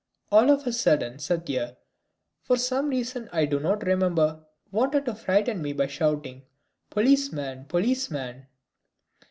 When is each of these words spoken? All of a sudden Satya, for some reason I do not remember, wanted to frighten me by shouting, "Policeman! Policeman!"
All 0.31 0.49
of 0.49 0.65
a 0.65 0.73
sudden 0.73 1.19
Satya, 1.19 1.77
for 2.41 2.57
some 2.57 2.89
reason 2.89 3.29
I 3.31 3.45
do 3.45 3.59
not 3.59 3.85
remember, 3.85 4.43
wanted 4.71 5.05
to 5.05 5.13
frighten 5.13 5.61
me 5.61 5.73
by 5.73 5.85
shouting, 5.85 6.41
"Policeman! 6.89 7.65
Policeman!" 7.65 8.47